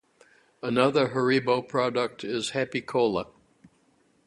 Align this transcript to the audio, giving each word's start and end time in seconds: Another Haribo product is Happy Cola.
Another 0.63 1.09
Haribo 1.09 1.61
product 1.61 2.23
is 2.23 2.49
Happy 2.49 2.81
Cola. 2.81 3.27